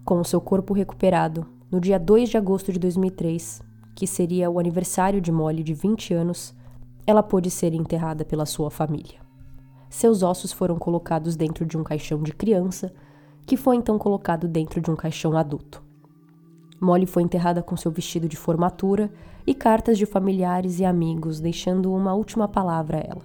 [0.04, 3.69] Com o seu corpo recuperado, no dia 2 de agosto de 2003,
[4.00, 6.56] que seria o aniversário de Molly de 20 anos,
[7.06, 9.20] ela pôde ser enterrada pela sua família.
[9.90, 12.94] Seus ossos foram colocados dentro de um caixão de criança,
[13.46, 15.84] que foi então colocado dentro de um caixão adulto.
[16.80, 19.12] Molly foi enterrada com seu vestido de formatura
[19.46, 23.24] e cartas de familiares e amigos, deixando uma última palavra a ela.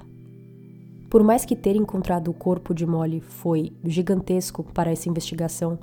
[1.08, 5.78] Por mais que ter encontrado o corpo de Molly foi gigantesco para essa investigação,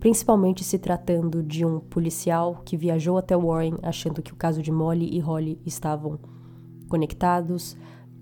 [0.00, 4.72] principalmente se tratando de um policial que viajou até Warren achando que o caso de
[4.72, 6.18] Molly e Holly estavam
[6.88, 7.76] conectados,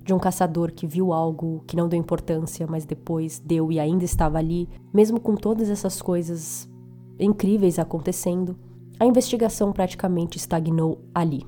[0.04, 4.04] de um caçador que viu algo que não deu importância, mas depois deu e ainda
[4.04, 6.68] estava ali, mesmo com todas essas coisas
[7.18, 8.56] incríveis acontecendo,
[8.98, 11.46] a investigação praticamente estagnou ali.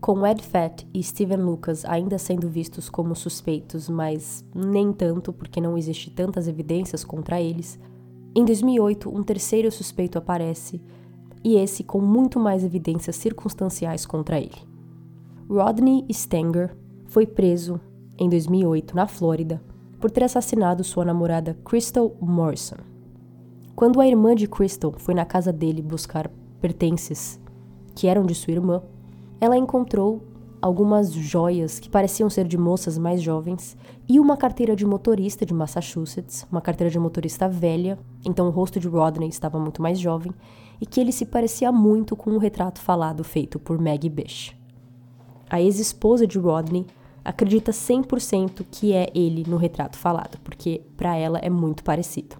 [0.00, 5.60] Com Ed Fett e Steven Lucas ainda sendo vistos como suspeitos, mas nem tanto porque
[5.60, 7.78] não existe tantas evidências contra eles,
[8.34, 10.80] em 2008 um terceiro suspeito aparece,
[11.42, 14.56] e esse com muito mais evidências circunstanciais contra ele.
[15.48, 16.74] Rodney Stanger
[17.06, 17.78] foi preso
[18.18, 19.62] em 2008 na Flórida
[20.00, 22.76] por ter assassinado sua namorada Crystal Morrison.
[23.76, 27.40] Quando a irmã de Crystal foi na casa dele buscar pertences
[27.94, 28.82] que eram de sua irmã,
[29.40, 30.22] ela encontrou
[30.64, 33.76] algumas joias que pareciam ser de moças mais jovens
[34.08, 38.80] e uma carteira de motorista de Massachusetts, uma carteira de motorista velha, então o rosto
[38.80, 40.32] de Rodney estava muito mais jovem
[40.80, 44.56] e que ele se parecia muito com o retrato falado feito por Maggie Bish.
[45.50, 46.86] A ex-esposa de Rodney
[47.22, 52.36] acredita 100% que é ele no retrato falado, porque para ela é muito parecido.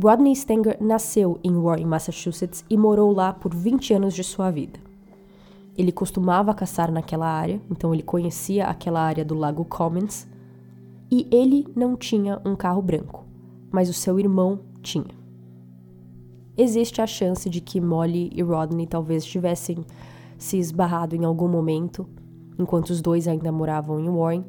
[0.00, 4.91] Rodney Stanger nasceu em Warren, Massachusetts e morou lá por 20 anos de sua vida.
[5.76, 10.26] Ele costumava caçar naquela área, então ele conhecia aquela área do Lago Commons,
[11.10, 13.26] e ele não tinha um carro branco,
[13.70, 15.22] mas o seu irmão tinha.
[16.56, 19.84] Existe a chance de que Molly e Rodney talvez tivessem
[20.36, 22.06] se esbarrado em algum momento,
[22.58, 24.44] enquanto os dois ainda moravam em Warren.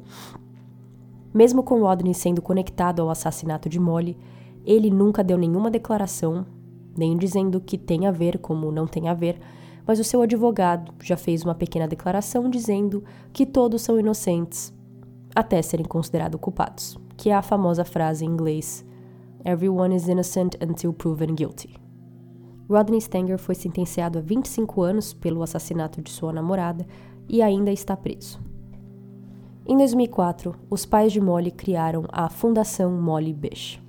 [1.32, 4.18] Mesmo com Rodney sendo conectado ao assassinato de Molly,
[4.64, 6.44] ele nunca deu nenhuma declaração,
[6.96, 9.38] nem dizendo que tem a ver como não tem a ver,
[9.86, 14.72] mas o seu advogado já fez uma pequena declaração dizendo que todos são inocentes
[15.34, 18.84] até serem considerados culpados, que é a famosa frase em inglês
[19.46, 21.76] Everyone is innocent until proven guilty.
[22.66, 26.86] Rodney Stanger foi sentenciado a 25 anos pelo assassinato de sua namorada
[27.28, 28.40] e ainda está preso.
[29.66, 33.82] Em 2004, os pais de Molly criaram a Fundação Molly Bish.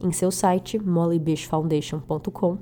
[0.00, 2.58] Em seu site, mollybishfoundation.com,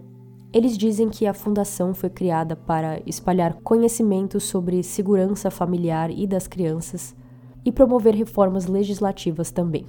[0.53, 6.49] eles dizem que a fundação foi criada para espalhar conhecimento sobre segurança familiar e das
[6.49, 7.15] crianças
[7.65, 9.87] e promover reformas legislativas também.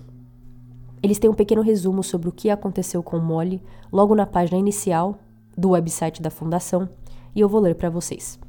[1.02, 5.18] Eles têm um pequeno resumo sobre o que aconteceu com Molly logo na página inicial
[5.58, 6.88] do website da fundação
[7.36, 8.40] e eu vou ler para vocês.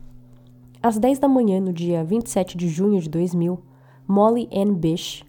[0.82, 3.58] Às 10 da manhã, no dia 27 de junho de 2000,
[4.06, 5.24] Molly Ann Bish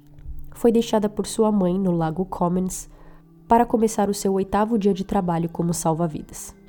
[0.52, 2.90] foi deixada por sua mãe no Lago Commons
[3.48, 6.63] para começar o seu oitavo dia de trabalho como salva-vidas.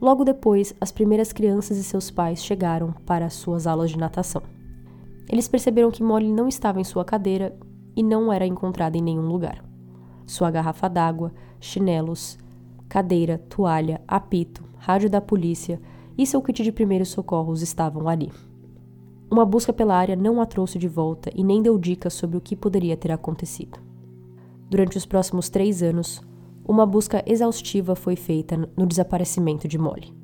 [0.00, 4.42] Logo depois, as primeiras crianças e seus pais chegaram para suas aulas de natação.
[5.28, 7.56] Eles perceberam que Molly não estava em sua cadeira
[7.96, 9.64] e não era encontrada em nenhum lugar.
[10.26, 12.38] Sua garrafa d'água, chinelos,
[12.88, 15.80] cadeira, toalha, apito, rádio da polícia
[16.16, 18.30] e seu kit de primeiros socorros estavam ali.
[19.30, 22.40] Uma busca pela área não a trouxe de volta e nem deu dicas sobre o
[22.40, 23.78] que poderia ter acontecido.
[24.68, 26.22] Durante os próximos três anos,
[26.66, 30.14] uma busca exaustiva foi feita no desaparecimento de Molly.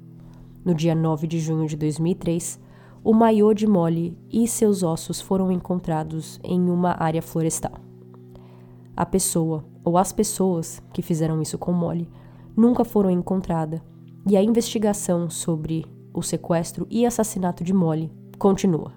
[0.64, 2.58] No dia 9 de junho de 2003,
[3.04, 7.74] o maiô de Molly e seus ossos foram encontrados em uma área florestal.
[8.96, 12.08] A pessoa ou as pessoas que fizeram isso com Molly
[12.56, 13.80] nunca foram encontradas
[14.26, 18.92] e a investigação sobre o sequestro e assassinato de Molly continua.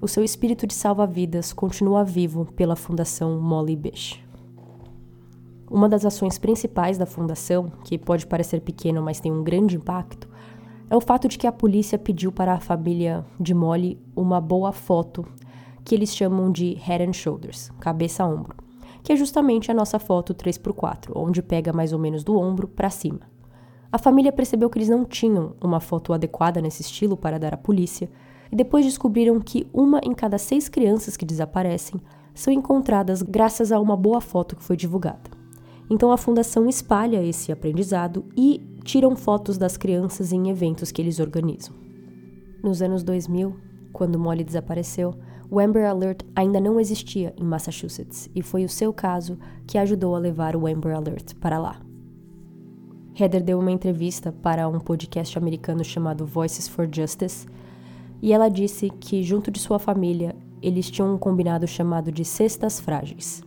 [0.00, 4.22] O seu espírito de salva-vidas continua vivo pela Fundação Molly Bish.
[5.72, 10.28] Uma das ações principais da fundação, que pode parecer pequena, mas tem um grande impacto,
[10.90, 14.70] é o fato de que a polícia pediu para a família de Molly uma boa
[14.70, 15.24] foto,
[15.82, 18.54] que eles chamam de head and shoulders, cabeça a ombro,
[19.02, 22.90] que é justamente a nossa foto 3x4, onde pega mais ou menos do ombro para
[22.90, 23.20] cima.
[23.90, 27.56] A família percebeu que eles não tinham uma foto adequada nesse estilo para dar à
[27.56, 28.10] polícia,
[28.52, 31.98] e depois descobriram que uma em cada seis crianças que desaparecem
[32.34, 35.41] são encontradas graças a uma boa foto que foi divulgada.
[35.90, 41.20] Então a fundação espalha esse aprendizado e tiram fotos das crianças em eventos que eles
[41.20, 41.74] organizam.
[42.62, 43.56] Nos anos 2000,
[43.92, 45.14] quando Molly desapareceu,
[45.50, 50.16] o Amber Alert ainda não existia em Massachusetts e foi o seu caso que ajudou
[50.16, 51.80] a levar o Amber Alert para lá.
[53.18, 57.46] Heather deu uma entrevista para um podcast americano chamado Voices for Justice
[58.22, 62.80] e ela disse que, junto de sua família, eles tinham um combinado chamado de cestas
[62.80, 63.42] frágeis.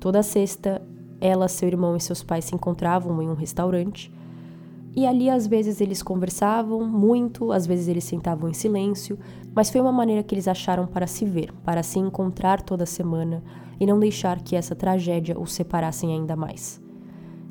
[0.00, 0.80] Toda sexta,
[1.20, 4.12] ela, seu irmão e seus pais se encontravam em um restaurante.
[4.94, 9.18] E ali, às vezes, eles conversavam muito, às vezes, eles sentavam em silêncio,
[9.54, 13.42] mas foi uma maneira que eles acharam para se ver, para se encontrar toda semana
[13.78, 16.80] e não deixar que essa tragédia os separassem ainda mais.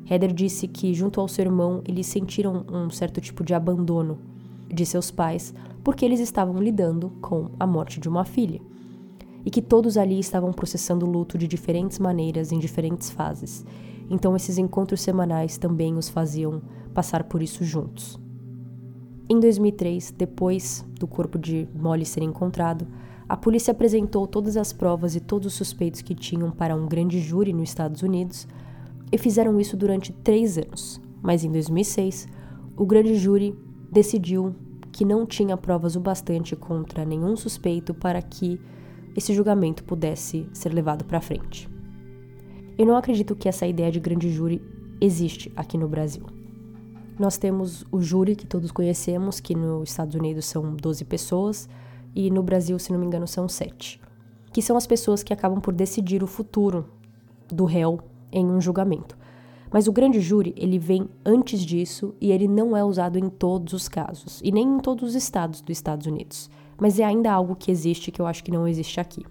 [0.08, 4.18] Heather disse que, junto ao seu irmão, eles sentiram um certo tipo de abandono
[4.68, 8.60] de seus pais, porque eles estavam lidando com a morte de uma filha
[9.46, 13.64] e que todos ali estavam processando o luto de diferentes maneiras em diferentes fases.
[14.10, 16.60] Então esses encontros semanais também os faziam
[16.92, 18.18] passar por isso juntos.
[19.28, 22.88] Em 2003, depois do corpo de Molly ser encontrado,
[23.28, 27.20] a polícia apresentou todas as provas e todos os suspeitos que tinham para um grande
[27.20, 28.48] júri nos Estados Unidos
[29.12, 31.00] e fizeram isso durante três anos.
[31.22, 32.28] Mas em 2006,
[32.76, 33.56] o grande júri
[33.90, 34.54] decidiu
[34.90, 38.60] que não tinha provas o bastante contra nenhum suspeito para que
[39.16, 41.68] esse julgamento pudesse ser levado para frente.
[42.76, 44.60] Eu não acredito que essa ideia de grande júri
[45.00, 46.26] existe aqui no Brasil.
[47.18, 51.66] Nós temos o júri que todos conhecemos, que nos Estados Unidos são 12 pessoas
[52.14, 53.98] e no Brasil, se não me engano, são 7,
[54.52, 56.86] que são as pessoas que acabam por decidir o futuro
[57.48, 58.00] do réu
[58.30, 59.16] em um julgamento.
[59.72, 63.72] Mas o grande júri, ele vem antes disso e ele não é usado em todos
[63.72, 67.56] os casos, e nem em todos os estados dos Estados Unidos mas é ainda algo
[67.56, 69.24] que existe que eu acho que não existe aqui.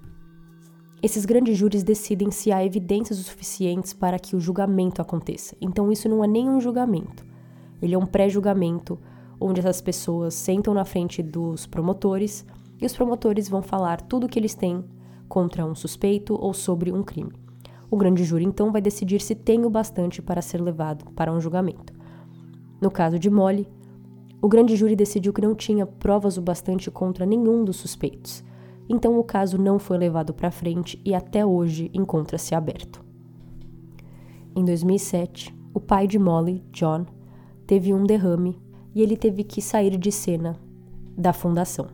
[1.01, 5.55] Esses grandes júris decidem se há evidências o suficientes para que o julgamento aconteça.
[5.61, 7.25] Então isso não é nem um julgamento.
[7.81, 8.97] Ele é um pré-julgamento
[9.39, 12.45] onde essas pessoas sentam na frente dos promotores
[12.81, 14.83] e os promotores vão falar tudo o que eles têm
[15.27, 17.31] contra um suspeito ou sobre um crime.
[17.89, 21.39] O grande júri então vai decidir se tem o bastante para ser levado para um
[21.39, 21.93] julgamento.
[22.81, 23.67] No caso de Molly,
[24.45, 28.43] o grande júri decidiu que não tinha provas o bastante contra nenhum dos suspeitos.
[28.87, 33.03] Então o caso não foi levado para frente e até hoje encontra-se aberto.
[34.55, 37.07] Em 2007, o pai de Molly, John,
[37.65, 38.61] teve um derrame
[38.93, 40.55] e ele teve que sair de cena
[41.17, 41.87] da fundação.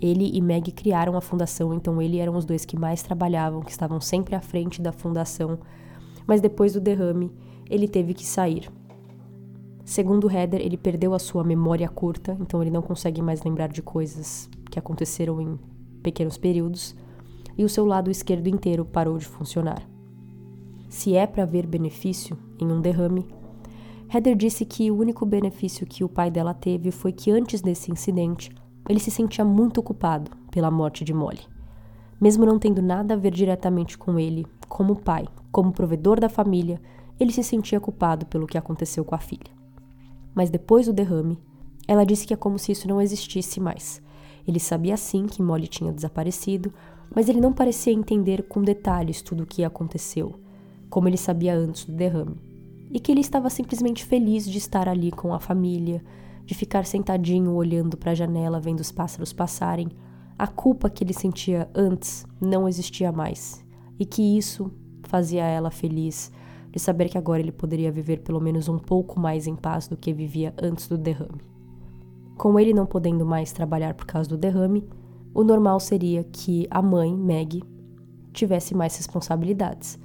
[0.00, 3.70] Ele e Meg criaram a fundação, então ele eram os dois que mais trabalhavam, que
[3.70, 5.58] estavam sempre à frente da fundação.
[6.26, 7.30] Mas depois do derrame,
[7.68, 8.70] ele teve que sair
[9.84, 13.82] Segundo Heather, ele perdeu a sua memória curta, então ele não consegue mais lembrar de
[13.82, 15.58] coisas que aconteceram em
[16.02, 16.94] pequenos períodos,
[17.58, 19.82] e o seu lado esquerdo inteiro parou de funcionar.
[20.88, 23.26] Se é para ver benefício em um derrame,
[24.12, 27.90] Heather disse que o único benefício que o pai dela teve foi que antes desse
[27.90, 28.50] incidente,
[28.88, 31.40] ele se sentia muito culpado pela morte de Molly.
[32.20, 36.80] Mesmo não tendo nada a ver diretamente com ele, como pai, como provedor da família,
[37.18, 39.61] ele se sentia culpado pelo que aconteceu com a filha
[40.34, 41.38] mas depois do derrame,
[41.86, 44.00] ela disse que é como se isso não existisse mais.
[44.46, 46.72] Ele sabia sim que Molly tinha desaparecido,
[47.14, 50.34] mas ele não parecia entender com detalhes tudo o que aconteceu,
[50.88, 52.36] como ele sabia antes do derrame.
[52.90, 56.02] E que ele estava simplesmente feliz de estar ali com a família,
[56.44, 59.88] de ficar sentadinho olhando para a janela vendo os pássaros passarem.
[60.38, 63.64] A culpa que ele sentia antes não existia mais,
[63.98, 64.70] e que isso
[65.04, 66.32] fazia ela feliz
[66.72, 69.96] de saber que agora ele poderia viver pelo menos um pouco mais em paz do
[69.96, 71.42] que vivia antes do derrame.
[72.36, 74.88] Com ele não podendo mais trabalhar por causa do derrame,
[75.34, 77.62] o normal seria que a mãe, Meg,
[78.32, 79.98] tivesse mais responsabilidades.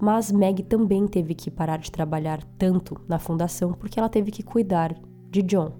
[0.00, 4.42] Mas Meg também teve que parar de trabalhar tanto na fundação porque ela teve que
[4.42, 4.94] cuidar
[5.30, 5.72] de John.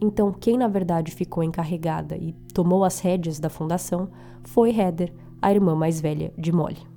[0.00, 4.08] Então, quem na verdade ficou encarregada e tomou as rédeas da fundação
[4.44, 6.89] foi Heather, a irmã mais velha de Molly.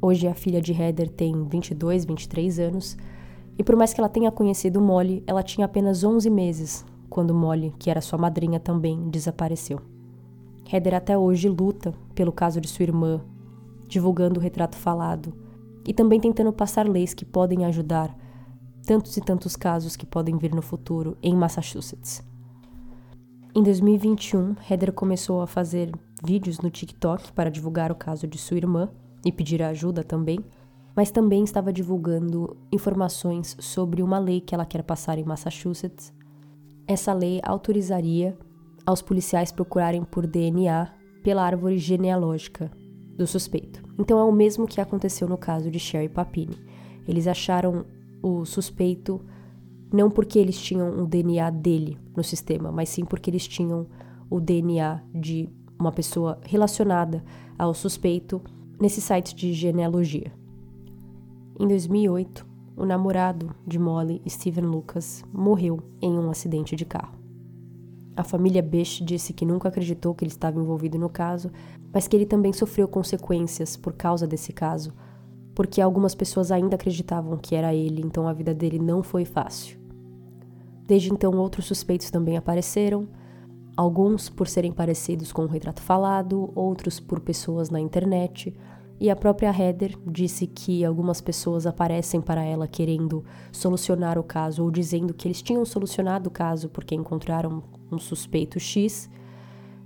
[0.00, 2.96] Hoje a filha de Heather tem 22, 23 anos,
[3.58, 7.74] e por mais que ela tenha conhecido Molly, ela tinha apenas 11 meses quando Molly,
[7.78, 9.80] que era sua madrinha também, desapareceu.
[10.70, 13.22] Heather até hoje luta pelo caso de sua irmã,
[13.88, 15.32] divulgando o retrato falado
[15.86, 18.14] e também tentando passar leis que podem ajudar
[18.84, 22.22] tantos e tantos casos que podem vir no futuro em Massachusetts.
[23.54, 25.90] Em 2021, Heather começou a fazer
[26.22, 28.90] vídeos no TikTok para divulgar o caso de sua irmã
[29.26, 30.38] e pedir ajuda também,
[30.94, 36.14] mas também estava divulgando informações sobre uma lei que ela quer passar em Massachusetts.
[36.86, 38.38] Essa lei autorizaria
[38.86, 40.88] aos policiais procurarem por DNA
[41.24, 42.70] pela árvore genealógica
[43.16, 43.82] do suspeito.
[43.98, 46.56] Então é o mesmo que aconteceu no caso de Sherry Papini.
[47.06, 47.84] Eles acharam
[48.22, 49.20] o suspeito
[49.92, 53.88] não porque eles tinham o DNA dele no sistema, mas sim porque eles tinham
[54.30, 55.48] o DNA de
[55.78, 57.24] uma pessoa relacionada
[57.58, 58.40] ao suspeito
[58.80, 60.32] nesse site de genealogia.
[61.58, 62.46] Em 2008,
[62.76, 67.16] o namorado de Molly, Steven Lucas, morreu em um acidente de carro.
[68.14, 71.50] A família Bish disse que nunca acreditou que ele estava envolvido no caso,
[71.92, 74.92] mas que ele também sofreu consequências por causa desse caso,
[75.54, 79.78] porque algumas pessoas ainda acreditavam que era ele, então a vida dele não foi fácil.
[80.86, 83.08] Desde então, outros suspeitos também apareceram,
[83.76, 88.54] alguns por serem parecidos com o retrato falado, outros por pessoas na internet,
[88.98, 93.22] e a própria Heather disse que algumas pessoas aparecem para ela querendo
[93.52, 97.62] solucionar o caso ou dizendo que eles tinham solucionado o caso porque encontraram
[97.92, 99.10] um suspeito X.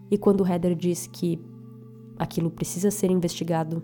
[0.09, 1.41] E quando Heather diz que
[2.17, 3.83] aquilo precisa ser investigado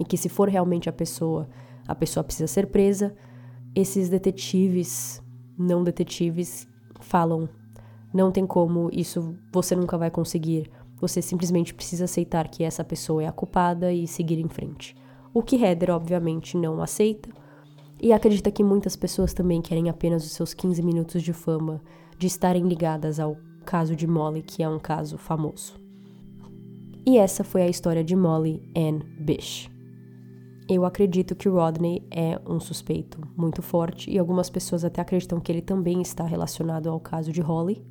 [0.00, 1.48] e que se for realmente a pessoa,
[1.86, 3.14] a pessoa precisa ser presa,
[3.72, 5.22] esses detetives,
[5.56, 6.66] não detetives,
[7.00, 7.48] falam:
[8.12, 13.22] não tem como, isso você nunca vai conseguir você simplesmente precisa aceitar que essa pessoa
[13.22, 14.94] é a culpada e seguir em frente.
[15.32, 17.30] O que Heather, obviamente, não aceita.
[17.98, 21.80] E acredita que muitas pessoas também querem apenas os seus 15 minutos de fama
[22.18, 25.74] de estarem ligadas ao caso de Molly, que é um caso famoso.
[27.06, 29.70] E essa foi a história de Molly Ann Bish.
[30.68, 35.50] Eu acredito que Rodney é um suspeito muito forte e algumas pessoas até acreditam que
[35.50, 37.84] ele também está relacionado ao caso de Holly,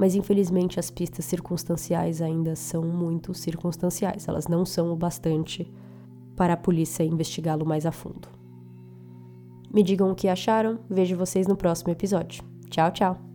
[0.00, 5.70] mas infelizmente as pistas circunstanciais ainda são muito circunstanciais, elas não são o bastante
[6.34, 8.26] para a polícia investigá-lo mais a fundo.
[9.70, 12.42] Me digam o que acharam, vejo vocês no próximo episódio.
[12.70, 13.29] Tchau, tchau!